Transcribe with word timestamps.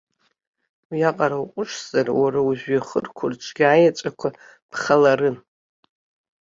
Уиаҟара 0.89 1.37
уҟәышзар, 1.43 2.07
уара 2.19 2.41
ужәҩахырқәа 2.47 3.25
рҿгьы 3.31 3.65
аеҵәақәа 3.67 4.27
ԥхаларын. 4.71 5.37